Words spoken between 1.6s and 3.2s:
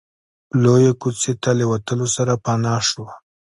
وتلو سره پناه شو.